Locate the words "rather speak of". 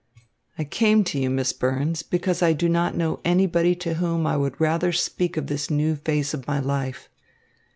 4.59-5.45